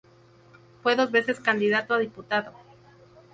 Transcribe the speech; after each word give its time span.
Fue 0.81 0.95
dos 0.95 1.11
veces 1.11 1.39
candidato 1.39 1.93
a 1.93 1.99
diputado. 1.99 2.53